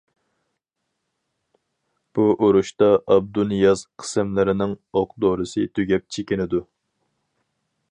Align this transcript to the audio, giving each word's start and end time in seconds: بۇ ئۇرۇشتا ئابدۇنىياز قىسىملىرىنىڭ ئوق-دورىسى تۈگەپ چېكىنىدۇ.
بۇ 2.17 2.25
ئۇرۇشتا 2.47 2.87
ئابدۇنىياز 2.95 3.85
قىسىملىرىنىڭ 4.05 4.75
ئوق-دورىسى 5.01 5.69
تۈگەپ 5.77 6.11
چېكىنىدۇ. 6.17 6.67